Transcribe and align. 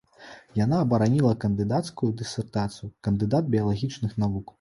Яна 0.59 0.77
абараніла 0.85 1.33
кандыдацкую 1.43 2.09
дысертацыю, 2.21 2.89
кандыдат 3.09 3.53
біялагічных 3.57 4.17
навук. 4.25 4.47